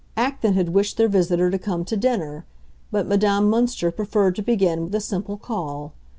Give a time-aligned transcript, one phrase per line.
[0.17, 2.43] Acton had wished their visitor to come to dinner;
[2.89, 5.93] but Madame Münster preferred to begin with a simple call.